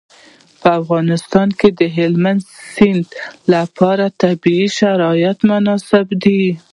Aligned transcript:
په 0.61 0.69
افغانستان 0.81 1.47
کې 1.59 1.69
د 1.79 1.81
هلمند 1.97 2.41
سیند 2.73 3.07
لپاره 3.53 4.05
طبیعي 4.23 4.67
شرایط 4.79 5.37
مناسب 5.49 6.05
دي. 6.23 6.41